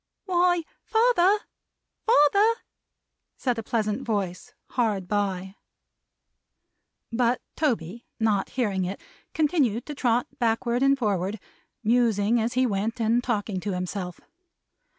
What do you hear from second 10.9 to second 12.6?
forward: musing as